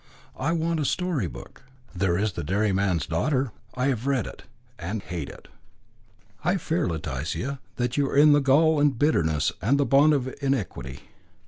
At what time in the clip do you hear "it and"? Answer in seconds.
4.25-5.03